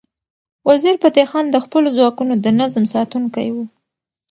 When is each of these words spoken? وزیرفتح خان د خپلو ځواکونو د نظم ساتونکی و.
وزیرفتح 0.69 1.25
خان 1.31 1.45
د 1.51 1.57
خپلو 1.65 1.87
ځواکونو 1.97 2.33
د 2.39 2.47
نظم 2.59 2.83
ساتونکی 2.93 3.47
و. 3.53 3.57